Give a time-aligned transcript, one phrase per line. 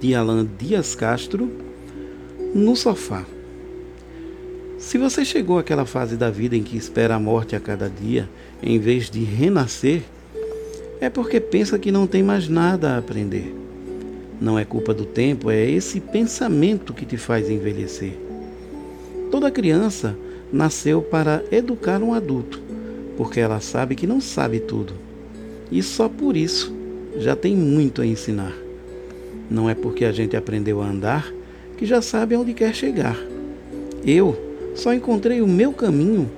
[0.00, 1.50] de Alan Dias Castro,
[2.54, 3.24] no sofá.
[4.78, 8.28] Se você chegou àquela fase da vida em que espera a morte a cada dia,
[8.62, 10.02] em vez de renascer,
[11.00, 13.54] é porque pensa que não tem mais nada a aprender.
[14.40, 18.16] Não é culpa do tempo, é esse pensamento que te faz envelhecer.
[19.32, 20.16] Toda criança
[20.52, 22.62] nasceu para educar um adulto,
[23.16, 24.94] porque ela sabe que não sabe tudo.
[25.72, 26.72] E só por isso
[27.16, 28.67] já tem muito a ensinar.
[29.50, 31.32] Não é porque a gente aprendeu a andar
[31.76, 33.16] que já sabe aonde quer chegar.
[34.04, 34.36] Eu
[34.74, 36.30] só encontrei o meu caminho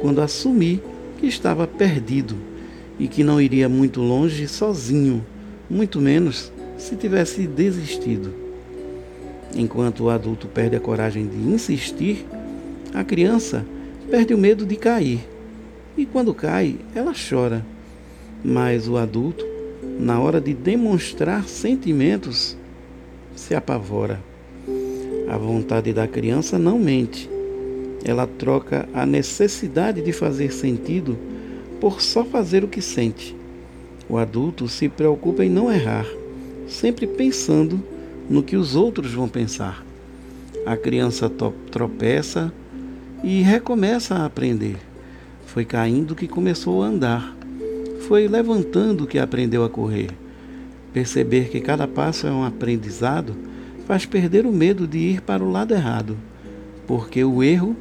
[0.00, 0.80] quando assumi
[1.18, 2.36] que estava perdido
[2.98, 5.24] e que não iria muito longe sozinho,
[5.68, 8.32] muito menos se tivesse desistido.
[9.54, 12.26] Enquanto o adulto perde a coragem de insistir,
[12.94, 13.64] a criança
[14.10, 15.20] perde o medo de cair.
[15.96, 17.64] E quando cai, ela chora.
[18.44, 19.44] Mas o adulto
[20.02, 22.56] na hora de demonstrar sentimentos,
[23.36, 24.20] se apavora.
[25.28, 27.30] A vontade da criança não mente.
[28.04, 31.16] Ela troca a necessidade de fazer sentido
[31.80, 33.36] por só fazer o que sente.
[34.08, 36.06] O adulto se preocupa em não errar,
[36.66, 37.80] sempre pensando
[38.28, 39.86] no que os outros vão pensar.
[40.66, 41.30] A criança
[41.70, 42.52] tropeça
[43.22, 44.78] e recomeça a aprender.
[45.46, 47.36] Foi caindo que começou a andar
[48.12, 50.10] foi levantando que aprendeu a correr.
[50.92, 53.34] Perceber que cada passo é um aprendizado
[53.86, 56.14] faz perder o medo de ir para o lado errado,
[56.86, 57.74] porque o erro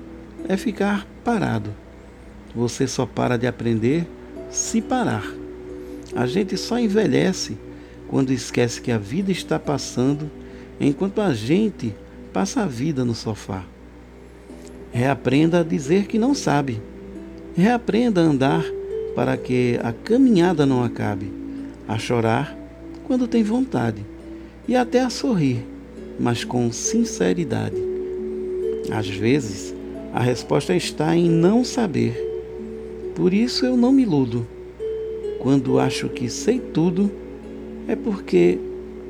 [0.47, 1.71] é ficar parado.
[2.55, 4.07] Você só para de aprender
[4.49, 5.29] se parar.
[6.15, 7.57] A gente só envelhece
[8.07, 10.31] quando esquece que a vida está passando
[10.79, 11.93] enquanto a gente
[12.31, 13.65] passa a vida no sofá.
[14.93, 16.81] Reaprenda a dizer que não sabe.
[17.53, 18.63] Reaprenda a andar
[19.15, 21.31] para que a caminhada não acabe,
[21.87, 22.57] a chorar
[23.05, 24.05] quando tem vontade
[24.67, 25.65] e até a sorrir,
[26.19, 27.75] mas com sinceridade.
[28.89, 29.75] Às vezes,
[30.13, 32.15] a resposta está em não saber.
[33.15, 34.47] Por isso eu não me iludo.
[35.39, 37.11] Quando acho que sei tudo,
[37.87, 38.59] é porque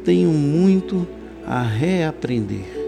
[0.03, 1.07] tenho muito
[1.45, 2.80] a reaprender.